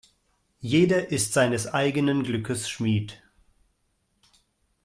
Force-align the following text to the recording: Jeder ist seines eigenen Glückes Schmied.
Jeder 0.61 1.11
ist 1.11 1.31
seines 1.33 1.67
eigenen 1.71 2.23
Glückes 2.23 2.67
Schmied. 2.67 3.21